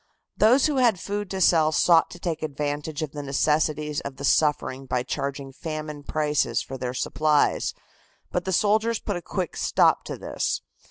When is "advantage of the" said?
2.41-3.21